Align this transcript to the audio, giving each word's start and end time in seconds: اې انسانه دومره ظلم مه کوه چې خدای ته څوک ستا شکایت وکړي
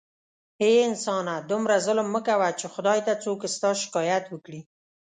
اې 0.63 0.71
انسانه 0.89 1.35
دومره 1.49 1.75
ظلم 1.85 2.07
مه 2.15 2.21
کوه 2.27 2.49
چې 2.59 2.65
خدای 2.73 2.99
ته 3.07 3.13
څوک 3.23 3.39
ستا 3.55 3.69
شکایت 3.83 4.25
وکړي 4.29 4.61